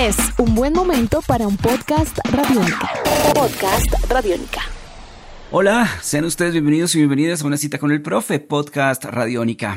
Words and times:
Es 0.00 0.16
un 0.38 0.54
buen 0.54 0.72
momento 0.72 1.20
para 1.26 1.46
un 1.46 1.58
podcast 1.58 2.18
radiónica. 2.32 2.88
Podcast 3.34 3.92
radiónica. 4.08 4.62
Hola, 5.50 5.86
sean 6.00 6.24
ustedes 6.24 6.52
bienvenidos 6.52 6.94
y 6.94 6.98
bienvenidas 7.00 7.42
a 7.42 7.46
una 7.46 7.58
cita 7.58 7.78
con 7.78 7.92
el 7.92 8.00
profe, 8.00 8.40
podcast 8.40 9.04
radiónica. 9.04 9.76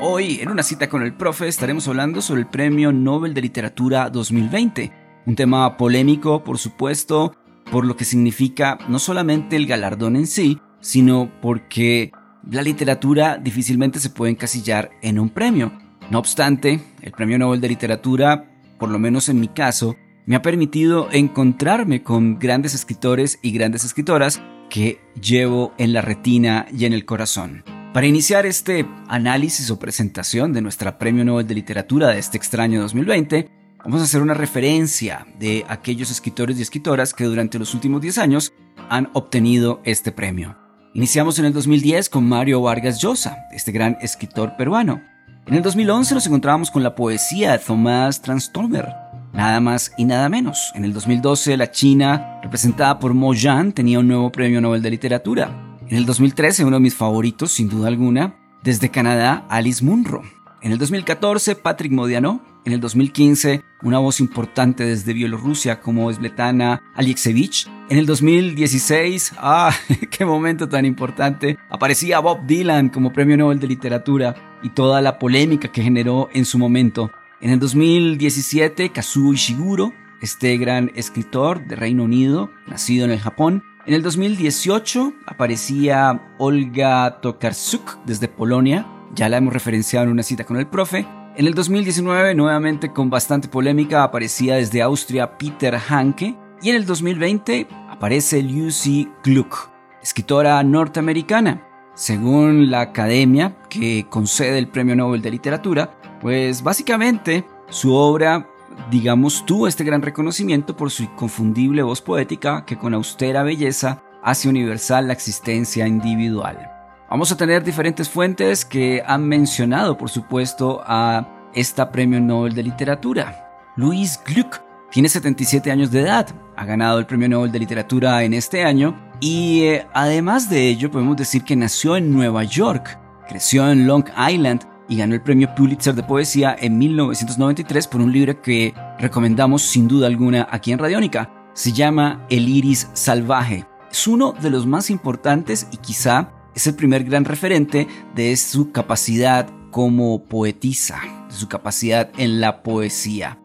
Hoy, 0.00 0.38
en 0.40 0.48
una 0.48 0.62
cita 0.62 0.88
con 0.88 1.02
el 1.02 1.12
profe, 1.12 1.48
estaremos 1.48 1.86
hablando 1.86 2.22
sobre 2.22 2.40
el 2.40 2.46
Premio 2.46 2.92
Nobel 2.92 3.34
de 3.34 3.42
Literatura 3.42 4.08
2020. 4.08 4.90
Un 5.26 5.36
tema 5.36 5.76
polémico, 5.76 6.42
por 6.42 6.56
supuesto, 6.56 7.36
por 7.70 7.84
lo 7.84 7.94
que 7.94 8.06
significa 8.06 8.78
no 8.88 8.98
solamente 8.98 9.56
el 9.56 9.66
galardón 9.66 10.16
en 10.16 10.28
sí, 10.28 10.62
sino 10.80 11.30
porque 11.42 12.10
la 12.50 12.62
literatura 12.62 13.36
difícilmente 13.36 14.00
se 14.00 14.08
puede 14.08 14.32
encasillar 14.32 14.92
en 15.02 15.18
un 15.18 15.28
premio. 15.28 15.78
No 16.10 16.18
obstante, 16.18 16.80
el 17.02 17.12
Premio 17.12 17.38
Nobel 17.38 17.60
de 17.60 17.68
Literatura 17.68 18.48
por 18.82 18.90
lo 18.90 18.98
menos 18.98 19.28
en 19.28 19.38
mi 19.38 19.46
caso, 19.46 19.94
me 20.26 20.34
ha 20.34 20.42
permitido 20.42 21.08
encontrarme 21.12 22.02
con 22.02 22.40
grandes 22.40 22.74
escritores 22.74 23.38
y 23.40 23.52
grandes 23.52 23.84
escritoras 23.84 24.42
que 24.70 24.98
llevo 25.20 25.72
en 25.78 25.92
la 25.92 26.02
retina 26.02 26.66
y 26.76 26.86
en 26.86 26.92
el 26.92 27.04
corazón. 27.04 27.62
Para 27.94 28.08
iniciar 28.08 28.44
este 28.44 28.84
análisis 29.06 29.70
o 29.70 29.78
presentación 29.78 30.52
de 30.52 30.62
nuestra 30.62 30.98
Premio 30.98 31.24
Nobel 31.24 31.46
de 31.46 31.54
Literatura 31.54 32.08
de 32.08 32.18
este 32.18 32.36
extraño 32.36 32.80
2020, 32.80 33.48
vamos 33.84 34.00
a 34.00 34.04
hacer 34.04 34.20
una 34.20 34.34
referencia 34.34 35.28
de 35.38 35.64
aquellos 35.68 36.10
escritores 36.10 36.58
y 36.58 36.62
escritoras 36.62 37.14
que 37.14 37.22
durante 37.22 37.60
los 37.60 37.74
últimos 37.74 38.02
10 38.02 38.18
años 38.18 38.52
han 38.90 39.10
obtenido 39.12 39.80
este 39.84 40.10
premio. 40.10 40.58
Iniciamos 40.92 41.38
en 41.38 41.44
el 41.44 41.52
2010 41.52 42.08
con 42.08 42.28
Mario 42.28 42.60
Vargas 42.62 43.00
Llosa, 43.00 43.46
este 43.52 43.70
gran 43.70 43.96
escritor 44.00 44.56
peruano. 44.56 45.11
En 45.46 45.54
el 45.54 45.62
2011 45.62 46.14
nos 46.14 46.26
encontrábamos 46.26 46.70
con 46.70 46.84
la 46.84 46.94
poesía 46.94 47.52
de 47.52 47.58
Thomas 47.58 48.22
Transtomer, 48.22 48.88
nada 49.32 49.60
más 49.60 49.92
y 49.96 50.04
nada 50.04 50.28
menos. 50.28 50.70
En 50.76 50.84
el 50.84 50.92
2012 50.92 51.56
la 51.56 51.72
China, 51.72 52.38
representada 52.44 53.00
por 53.00 53.12
Mo 53.12 53.34
Yan, 53.34 53.72
tenía 53.72 53.98
un 53.98 54.06
nuevo 54.06 54.30
premio 54.30 54.60
Nobel 54.60 54.82
de 54.82 54.90
Literatura. 54.90 55.76
En 55.88 55.96
el 55.96 56.06
2013 56.06 56.64
uno 56.64 56.76
de 56.76 56.82
mis 56.82 56.94
favoritos, 56.94 57.50
sin 57.50 57.68
duda 57.68 57.88
alguna, 57.88 58.36
desde 58.62 58.90
Canadá, 58.90 59.44
Alice 59.48 59.84
Munro. 59.84 60.22
En 60.62 60.70
el 60.70 60.78
2014 60.78 61.56
Patrick 61.56 61.90
Modiano. 61.90 62.51
En 62.64 62.72
el 62.72 62.80
2015 62.80 63.64
una 63.82 63.98
voz 63.98 64.20
importante 64.20 64.84
desde 64.84 65.12
Bielorrusia 65.12 65.80
como 65.80 66.12
Svetana 66.12 66.82
Alexievich. 66.94 67.68
En 67.88 67.98
el 67.98 68.06
2016, 68.06 69.34
ah, 69.38 69.74
qué 70.10 70.24
momento 70.24 70.68
tan 70.68 70.84
importante, 70.84 71.58
aparecía 71.68 72.20
Bob 72.20 72.46
Dylan 72.46 72.88
como 72.88 73.12
Premio 73.12 73.36
Nobel 73.36 73.58
de 73.58 73.66
Literatura 73.66 74.34
y 74.62 74.70
toda 74.70 75.00
la 75.00 75.18
polémica 75.18 75.68
que 75.68 75.82
generó 75.82 76.28
en 76.32 76.44
su 76.44 76.58
momento. 76.58 77.10
En 77.40 77.50
el 77.50 77.58
2017, 77.58 78.90
Kazuo 78.90 79.32
Ishiguro, 79.32 79.92
este 80.20 80.56
gran 80.56 80.92
escritor 80.94 81.66
de 81.66 81.74
Reino 81.74 82.04
Unido, 82.04 82.50
nacido 82.68 83.04
en 83.04 83.10
el 83.10 83.18
Japón. 83.18 83.64
En 83.84 83.94
el 83.94 84.02
2018 84.02 85.12
aparecía 85.26 86.34
Olga 86.38 87.20
Tokarczuk 87.20 87.98
desde 88.06 88.28
Polonia, 88.28 88.86
ya 89.16 89.28
la 89.28 89.38
hemos 89.38 89.52
referenciado 89.52 90.06
en 90.06 90.12
una 90.12 90.22
cita 90.22 90.44
con 90.44 90.56
el 90.56 90.68
profe. 90.68 91.04
En 91.34 91.46
el 91.46 91.54
2019, 91.54 92.34
nuevamente 92.34 92.92
con 92.92 93.08
bastante 93.08 93.48
polémica, 93.48 94.02
aparecía 94.02 94.56
desde 94.56 94.82
Austria 94.82 95.38
Peter 95.38 95.74
Hanke. 95.88 96.36
Y 96.60 96.68
en 96.68 96.76
el 96.76 96.84
2020 96.84 97.68
aparece 97.88 98.42
Lucy 98.42 99.08
Gluck, 99.24 99.70
escritora 100.02 100.62
norteamericana. 100.62 101.66
Según 101.94 102.70
la 102.70 102.82
academia 102.82 103.56
que 103.70 104.06
concede 104.10 104.58
el 104.58 104.68
Premio 104.68 104.94
Nobel 104.94 105.22
de 105.22 105.30
Literatura, 105.30 105.98
pues 106.20 106.62
básicamente 106.62 107.46
su 107.70 107.94
obra, 107.94 108.46
digamos, 108.90 109.46
tuvo 109.46 109.66
este 109.66 109.84
gran 109.84 110.02
reconocimiento 110.02 110.76
por 110.76 110.90
su 110.90 111.04
inconfundible 111.04 111.82
voz 111.82 112.02
poética 112.02 112.66
que 112.66 112.76
con 112.76 112.92
austera 112.92 113.42
belleza 113.42 114.02
hace 114.22 114.50
universal 114.50 115.06
la 115.06 115.14
existencia 115.14 115.86
individual. 115.86 116.71
Vamos 117.12 117.30
a 117.30 117.36
tener 117.36 117.62
diferentes 117.62 118.08
fuentes 118.08 118.64
que 118.64 119.02
han 119.06 119.28
mencionado, 119.28 119.98
por 119.98 120.08
supuesto, 120.08 120.80
a 120.82 121.50
esta 121.52 121.92
Premio 121.92 122.18
Nobel 122.22 122.54
de 122.54 122.62
Literatura. 122.62 123.50
Louis 123.76 124.18
Gluck 124.24 124.62
tiene 124.90 125.10
77 125.10 125.70
años 125.70 125.90
de 125.90 126.00
edad, 126.00 126.26
ha 126.56 126.64
ganado 126.64 126.98
el 126.98 127.04
Premio 127.04 127.28
Nobel 127.28 127.52
de 127.52 127.58
Literatura 127.58 128.22
en 128.22 128.32
este 128.32 128.64
año 128.64 128.98
y 129.20 129.60
eh, 129.64 129.86
además 129.92 130.48
de 130.48 130.66
ello 130.66 130.90
podemos 130.90 131.18
decir 131.18 131.44
que 131.44 131.54
nació 131.54 131.98
en 131.98 132.10
Nueva 132.10 132.44
York, 132.44 132.98
creció 133.28 133.70
en 133.70 133.86
Long 133.86 134.06
Island 134.30 134.62
y 134.88 134.96
ganó 134.96 135.12
el 135.12 135.20
Premio 135.20 135.54
Pulitzer 135.54 135.94
de 135.94 136.04
Poesía 136.04 136.56
en 136.58 136.78
1993 136.78 137.88
por 137.88 138.00
un 138.00 138.10
libro 138.10 138.40
que 138.40 138.72
recomendamos 138.98 139.60
sin 139.60 139.86
duda 139.86 140.06
alguna 140.06 140.48
aquí 140.50 140.72
en 140.72 140.78
Radiónica. 140.78 141.30
Se 141.52 141.72
llama 141.72 142.24
El 142.30 142.48
Iris 142.48 142.88
Salvaje. 142.94 143.66
Es 143.90 144.06
uno 144.06 144.32
de 144.32 144.48
los 144.48 144.64
más 144.64 144.88
importantes 144.88 145.68
y 145.72 145.76
quizá 145.76 146.30
es 146.54 146.66
el 146.66 146.74
primer 146.74 147.04
gran 147.04 147.24
referente 147.24 147.86
de 148.14 148.36
su 148.36 148.72
capacidad 148.72 149.48
como 149.70 150.24
poetisa, 150.24 151.00
de 151.28 151.34
su 151.34 151.48
capacidad 151.48 152.10
en 152.18 152.40
la 152.40 152.62
poesía. 152.62 153.38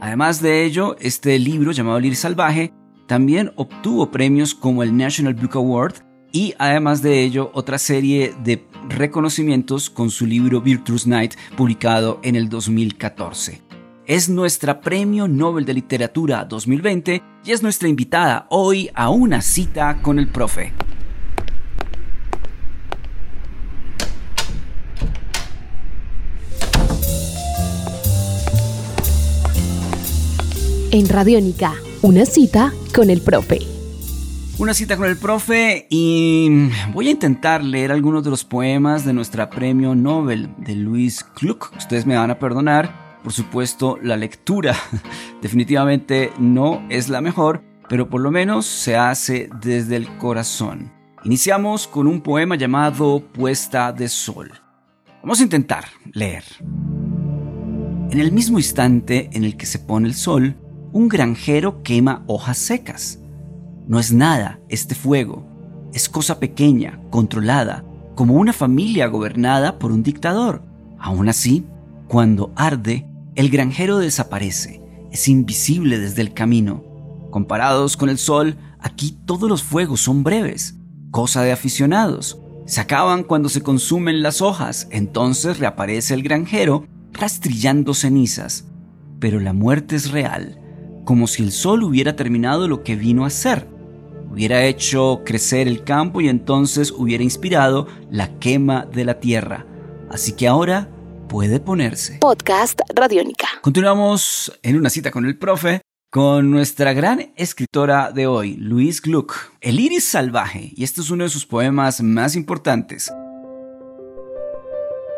Además 0.00 0.40
de 0.40 0.64
ello, 0.64 0.96
este 1.00 1.38
libro 1.38 1.72
llamado 1.72 1.98
El 1.98 2.16
Salvaje 2.16 2.72
también 3.06 3.52
obtuvo 3.56 4.10
premios 4.10 4.54
como 4.54 4.82
el 4.82 4.96
National 4.96 5.34
Book 5.34 5.56
Award 5.56 5.94
y 6.32 6.54
además 6.58 7.02
de 7.02 7.22
ello 7.22 7.50
otra 7.54 7.78
serie 7.78 8.34
de 8.42 8.66
reconocimientos 8.88 9.88
con 9.90 10.10
su 10.10 10.26
libro 10.26 10.60
Virtuous 10.60 11.06
Night 11.06 11.34
publicado 11.56 12.20
en 12.22 12.36
el 12.36 12.48
2014. 12.48 13.62
Es 14.06 14.28
nuestra 14.28 14.80
Premio 14.80 15.28
Nobel 15.28 15.64
de 15.64 15.74
Literatura 15.74 16.44
2020 16.44 17.22
y 17.44 17.52
es 17.52 17.62
nuestra 17.62 17.88
invitada 17.88 18.46
hoy 18.50 18.90
a 18.94 19.10
una 19.10 19.40
cita 19.40 20.00
con 20.02 20.18
el 20.18 20.28
profe. 20.28 20.72
En 30.90 31.08
Radiónica, 31.08 31.74
una 32.02 32.24
cita 32.24 32.72
con 32.94 33.10
el 33.10 33.20
profe. 33.20 33.58
Una 34.58 34.72
cita 34.72 34.96
con 34.96 35.06
el 35.06 35.16
profe 35.18 35.86
y 35.90 36.68
voy 36.92 37.08
a 37.08 37.10
intentar 37.10 37.62
leer 37.62 37.92
algunos 37.92 38.24
de 38.24 38.30
los 38.30 38.44
poemas 38.44 39.04
de 39.04 39.12
nuestra 39.12 39.50
premio 39.50 39.94
Nobel 39.94 40.48
de 40.58 40.74
Luis 40.74 41.24
Gluck. 41.40 41.72
Ustedes 41.76 42.06
me 42.06 42.16
van 42.16 42.30
a 42.30 42.38
perdonar, 42.38 43.20
por 43.22 43.32
supuesto, 43.32 43.98
la 44.02 44.16
lectura 44.16 44.76
definitivamente 45.42 46.32
no 46.38 46.86
es 46.88 47.08
la 47.08 47.20
mejor, 47.20 47.62
pero 47.88 48.08
por 48.08 48.20
lo 48.20 48.30
menos 48.30 48.66
se 48.66 48.96
hace 48.96 49.50
desde 49.60 49.96
el 49.96 50.16
corazón. 50.18 50.92
Iniciamos 51.24 51.86
con 51.86 52.06
un 52.06 52.20
poema 52.20 52.56
llamado 52.56 53.20
Puesta 53.32 53.92
de 53.92 54.08
Sol. 54.08 54.52
Vamos 55.22 55.40
a 55.40 55.42
intentar 55.42 55.84
leer. 56.12 56.44
En 58.10 58.20
el 58.20 58.30
mismo 58.30 58.58
instante 58.58 59.28
en 59.32 59.44
el 59.44 59.56
que 59.56 59.66
se 59.66 59.80
pone 59.80 60.06
el 60.06 60.14
sol, 60.14 60.56
un 60.96 61.08
granjero 61.08 61.82
quema 61.82 62.24
hojas 62.26 62.56
secas. 62.56 63.18
No 63.86 64.00
es 64.00 64.14
nada 64.14 64.60
este 64.70 64.94
fuego, 64.94 65.46
es 65.92 66.08
cosa 66.08 66.40
pequeña, 66.40 66.98
controlada, 67.10 67.84
como 68.14 68.32
una 68.32 68.54
familia 68.54 69.06
gobernada 69.08 69.78
por 69.78 69.92
un 69.92 70.02
dictador. 70.02 70.62
Aún 70.98 71.28
así, 71.28 71.66
cuando 72.08 72.50
arde, 72.56 73.06
el 73.34 73.50
granjero 73.50 73.98
desaparece, 73.98 74.80
es 75.12 75.28
invisible 75.28 75.98
desde 75.98 76.22
el 76.22 76.32
camino. 76.32 76.82
Comparados 77.30 77.98
con 77.98 78.08
el 78.08 78.16
sol, 78.16 78.56
aquí 78.78 79.18
todos 79.26 79.50
los 79.50 79.62
fuegos 79.62 80.00
son 80.00 80.24
breves, 80.24 80.78
cosa 81.10 81.42
de 81.42 81.52
aficionados. 81.52 82.40
Se 82.64 82.80
acaban 82.80 83.22
cuando 83.22 83.50
se 83.50 83.60
consumen 83.60 84.22
las 84.22 84.40
hojas, 84.40 84.88
entonces 84.90 85.58
reaparece 85.58 86.14
el 86.14 86.22
granjero 86.22 86.86
rastrillando 87.12 87.92
cenizas. 87.92 88.64
Pero 89.20 89.40
la 89.40 89.52
muerte 89.52 89.94
es 89.94 90.10
real, 90.10 90.62
como 91.06 91.28
si 91.28 91.42
el 91.44 91.52
sol 91.52 91.84
hubiera 91.84 92.16
terminado 92.16 92.68
lo 92.68 92.82
que 92.82 92.96
vino 92.96 93.24
a 93.24 93.28
hacer. 93.28 93.66
Hubiera 94.30 94.64
hecho 94.64 95.22
crecer 95.24 95.68
el 95.68 95.84
campo 95.84 96.20
y 96.20 96.28
entonces 96.28 96.90
hubiera 96.90 97.24
inspirado 97.24 97.86
la 98.10 98.38
quema 98.38 98.84
de 98.84 99.06
la 99.06 99.20
tierra. 99.20 99.64
Así 100.10 100.32
que 100.32 100.48
ahora 100.48 100.90
puede 101.28 101.60
ponerse. 101.60 102.18
Podcast 102.20 102.80
Radiónica. 102.94 103.46
Continuamos 103.62 104.52
en 104.62 104.76
una 104.76 104.90
cita 104.90 105.10
con 105.10 105.24
el 105.24 105.38
profe 105.38 105.80
con 106.10 106.50
nuestra 106.50 106.92
gran 106.92 107.32
escritora 107.36 108.10
de 108.10 108.26
hoy, 108.26 108.56
Luis 108.56 109.00
Gluck, 109.00 109.52
El 109.60 109.78
iris 109.78 110.04
salvaje, 110.04 110.72
y 110.74 110.82
este 110.82 111.02
es 111.02 111.10
uno 111.10 111.24
de 111.24 111.30
sus 111.30 111.46
poemas 111.46 112.00
más 112.00 112.34
importantes. 112.36 113.12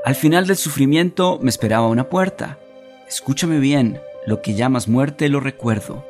Al 0.04 0.14
final 0.14 0.46
del 0.46 0.56
sufrimiento 0.56 1.38
me 1.40 1.50
esperaba 1.50 1.88
una 1.88 2.08
puerta. 2.08 2.58
Escúchame 3.08 3.58
bien, 3.58 4.00
lo 4.28 4.42
que 4.42 4.54
llamas 4.54 4.88
muerte 4.88 5.30
lo 5.30 5.40
recuerdo. 5.40 6.04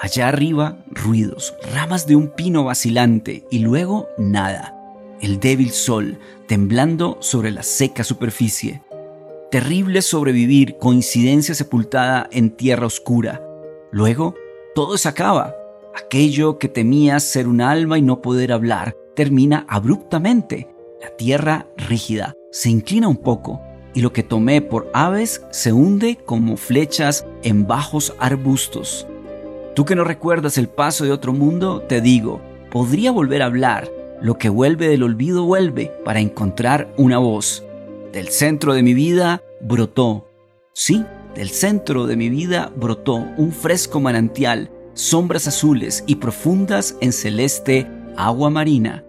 Allá 0.00 0.28
arriba, 0.28 0.78
ruidos, 0.90 1.54
ramas 1.74 2.06
de 2.06 2.16
un 2.16 2.28
pino 2.28 2.64
vacilante 2.64 3.44
y 3.50 3.58
luego 3.58 4.08
nada. 4.16 4.74
El 5.20 5.38
débil 5.38 5.70
sol 5.72 6.18
temblando 6.46 7.18
sobre 7.20 7.50
la 7.50 7.62
seca 7.62 8.04
superficie. 8.04 8.82
Terrible 9.50 10.00
sobrevivir, 10.00 10.78
coincidencia 10.78 11.54
sepultada 11.54 12.26
en 12.32 12.56
tierra 12.56 12.86
oscura. 12.86 13.42
Luego, 13.92 14.34
todo 14.74 14.96
se 14.96 15.10
acaba. 15.10 15.54
Aquello 15.94 16.58
que 16.58 16.68
temías 16.68 17.22
ser 17.22 17.46
un 17.46 17.60
alma 17.60 17.98
y 17.98 18.02
no 18.02 18.22
poder 18.22 18.50
hablar 18.52 18.96
termina 19.14 19.66
abruptamente. 19.68 20.68
La 21.02 21.14
tierra 21.16 21.66
rígida 21.76 22.34
se 22.50 22.70
inclina 22.70 23.08
un 23.08 23.18
poco 23.18 23.60
y 23.98 24.00
lo 24.00 24.12
que 24.12 24.22
tomé 24.22 24.62
por 24.62 24.88
aves 24.94 25.42
se 25.50 25.72
hunde 25.72 26.18
como 26.24 26.56
flechas 26.56 27.26
en 27.42 27.66
bajos 27.66 28.14
arbustos. 28.20 29.08
Tú 29.74 29.84
que 29.84 29.96
no 29.96 30.04
recuerdas 30.04 30.56
el 30.56 30.68
paso 30.68 31.04
de 31.04 31.10
otro 31.10 31.32
mundo, 31.32 31.80
te 31.80 32.00
digo, 32.00 32.40
podría 32.70 33.10
volver 33.10 33.42
a 33.42 33.46
hablar. 33.46 33.90
Lo 34.22 34.38
que 34.38 34.50
vuelve 34.50 34.86
del 34.86 35.02
olvido 35.02 35.42
vuelve 35.42 35.90
para 36.04 36.20
encontrar 36.20 36.94
una 36.96 37.18
voz. 37.18 37.64
Del 38.12 38.28
centro 38.28 38.72
de 38.72 38.84
mi 38.84 38.94
vida 38.94 39.42
brotó. 39.60 40.28
Sí, 40.74 41.04
del 41.34 41.48
centro 41.48 42.06
de 42.06 42.14
mi 42.14 42.28
vida 42.28 42.70
brotó 42.76 43.26
un 43.36 43.50
fresco 43.50 43.98
manantial, 43.98 44.70
sombras 44.94 45.48
azules 45.48 46.04
y 46.06 46.14
profundas 46.14 46.94
en 47.00 47.12
celeste 47.12 47.90
agua 48.16 48.48
marina. 48.48 49.02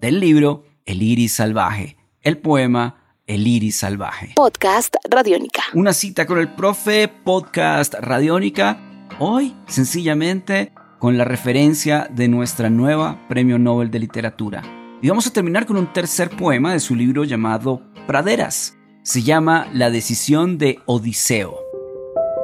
Del 0.00 0.18
libro 0.18 0.64
El 0.84 1.00
iris 1.00 1.34
salvaje. 1.34 1.96
El 2.22 2.38
poema 2.38 3.01
el 3.32 3.46
iris 3.46 3.76
salvaje. 3.76 4.32
Podcast 4.36 4.96
Radiónica. 5.08 5.62
Una 5.72 5.94
cita 5.94 6.26
con 6.26 6.38
el 6.38 6.52
profe, 6.54 7.08
podcast 7.08 7.94
Radiónica. 7.94 9.08
Hoy, 9.18 9.56
sencillamente, 9.66 10.72
con 10.98 11.16
la 11.16 11.24
referencia 11.24 12.10
de 12.10 12.28
nuestra 12.28 12.68
nueva 12.68 13.26
Premio 13.30 13.58
Nobel 13.58 13.90
de 13.90 14.00
Literatura. 14.00 14.62
Y 15.00 15.08
vamos 15.08 15.26
a 15.26 15.32
terminar 15.32 15.64
con 15.64 15.78
un 15.78 15.94
tercer 15.94 16.28
poema 16.28 16.74
de 16.74 16.80
su 16.80 16.94
libro 16.94 17.24
llamado 17.24 17.80
Praderas. 18.06 18.76
Se 19.02 19.22
llama 19.22 19.66
La 19.72 19.88
decisión 19.88 20.58
de 20.58 20.80
Odiseo. 20.84 21.58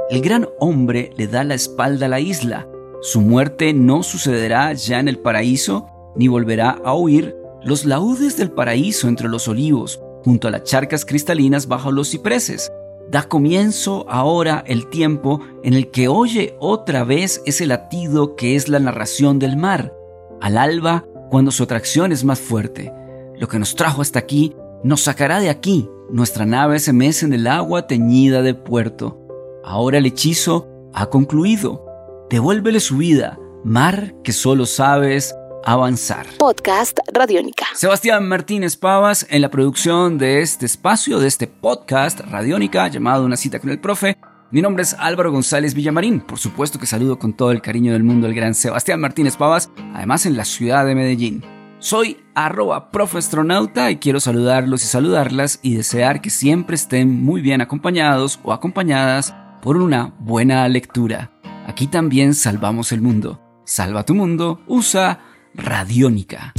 El 0.08 0.22
gran 0.22 0.48
hombre 0.58 1.10
le 1.18 1.26
da 1.26 1.44
la 1.44 1.54
espalda 1.54 2.06
a 2.06 2.08
la 2.08 2.20
isla. 2.20 2.66
Su 3.02 3.20
muerte 3.20 3.74
no 3.74 4.02
sucederá 4.02 4.72
ya 4.72 5.00
en 5.00 5.08
el 5.08 5.18
paraíso, 5.18 5.86
ni 6.16 6.28
volverá 6.28 6.80
a 6.82 6.94
oír 6.94 7.36
los 7.62 7.84
laudes 7.84 8.38
del 8.38 8.50
paraíso 8.50 9.08
entre 9.08 9.28
los 9.28 9.48
olivos, 9.48 10.00
junto 10.24 10.48
a 10.48 10.50
las 10.50 10.64
charcas 10.64 11.04
cristalinas 11.04 11.68
bajo 11.68 11.92
los 11.92 12.10
cipreses. 12.10 12.72
Da 13.10 13.22
comienzo 13.22 14.04
ahora 14.08 14.62
el 14.66 14.88
tiempo 14.88 15.40
en 15.62 15.74
el 15.74 15.90
que 15.90 16.08
oye 16.08 16.56
otra 16.60 17.04
vez 17.04 17.42
ese 17.46 17.66
latido 17.66 18.36
que 18.36 18.54
es 18.54 18.68
la 18.68 18.80
narración 18.80 19.38
del 19.38 19.56
mar. 19.56 19.94
Al 20.40 20.58
alba, 20.58 21.06
cuando 21.30 21.50
su 21.50 21.62
atracción 21.62 22.12
es 22.12 22.24
más 22.24 22.38
fuerte. 22.38 22.92
Lo 23.36 23.48
que 23.48 23.58
nos 23.58 23.74
trajo 23.74 24.02
hasta 24.02 24.18
aquí 24.18 24.54
nos 24.82 25.02
sacará 25.02 25.40
de 25.40 25.50
aquí. 25.50 25.88
Nuestra 26.10 26.46
nave 26.46 26.78
se 26.80 26.92
mece 26.92 27.26
en 27.26 27.32
el 27.32 27.46
agua 27.46 27.86
teñida 27.86 28.42
de 28.42 28.54
puerto. 28.54 29.20
Ahora 29.64 29.98
el 29.98 30.06
hechizo 30.06 30.68
ha 30.92 31.06
concluido. 31.06 31.84
Devuélvele 32.30 32.80
su 32.80 32.98
vida, 32.98 33.38
mar 33.64 34.14
que 34.22 34.32
solo 34.32 34.66
sabes 34.66 35.34
avanzar. 35.64 36.26
Podcast 36.38 36.98
Radiónica. 37.12 37.66
Sebastián 37.74 38.28
Martínez 38.28 38.76
Pavas 38.76 39.26
en 39.30 39.42
la 39.42 39.50
producción 39.50 40.18
de 40.18 40.42
este 40.42 40.66
espacio, 40.66 41.18
de 41.18 41.28
este 41.28 41.46
podcast 41.46 42.20
Radiónica 42.20 42.88
llamado 42.88 43.24
Una 43.24 43.36
cita 43.36 43.58
con 43.58 43.70
el 43.70 43.80
profe. 43.80 44.16
Mi 44.50 44.62
nombre 44.62 44.82
es 44.82 44.94
Álvaro 44.98 45.30
González 45.30 45.74
Villamarín. 45.74 46.20
Por 46.20 46.38
supuesto 46.38 46.78
que 46.78 46.86
saludo 46.86 47.18
con 47.18 47.34
todo 47.34 47.50
el 47.52 47.60
cariño 47.60 47.92
del 47.92 48.04
mundo 48.04 48.26
al 48.26 48.34
gran 48.34 48.54
Sebastián 48.54 49.00
Martínez 49.00 49.36
Pavas, 49.36 49.70
además 49.94 50.26
en 50.26 50.36
la 50.36 50.44
ciudad 50.44 50.86
de 50.86 50.94
Medellín. 50.94 51.44
Soy 51.80 52.16
arroba 52.34 52.90
profestronauta 52.90 53.90
y 53.90 53.98
quiero 53.98 54.20
saludarlos 54.20 54.82
y 54.82 54.86
saludarlas 54.86 55.60
y 55.62 55.76
desear 55.76 56.20
que 56.20 56.30
siempre 56.30 56.74
estén 56.74 57.22
muy 57.22 57.40
bien 57.40 57.60
acompañados 57.60 58.40
o 58.42 58.52
acompañadas 58.52 59.34
por 59.62 59.76
una 59.76 60.14
buena 60.18 60.66
lectura. 60.68 61.30
Aquí 61.66 61.86
también 61.86 62.34
salvamos 62.34 62.90
el 62.92 63.02
mundo. 63.02 63.40
Salva 63.64 64.04
tu 64.04 64.14
mundo, 64.14 64.60
usa 64.66 65.20
Radiónica. 65.58 66.54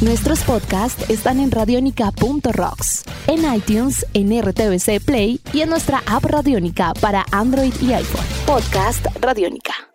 Nuestros 0.00 0.40
podcasts 0.44 1.10
están 1.10 1.40
en 1.40 1.50
radionica.rocks, 1.50 3.04
en 3.26 3.54
iTunes, 3.54 4.06
en 4.14 4.40
RTVC 4.40 5.04
Play 5.04 5.40
y 5.52 5.60
en 5.60 5.70
nuestra 5.70 6.02
app 6.06 6.24
Radiónica 6.24 6.94
para 7.00 7.24
Android 7.32 7.74
y 7.80 7.92
iPhone. 7.92 8.26
Podcast 8.46 9.06
Radiónica. 9.20 9.89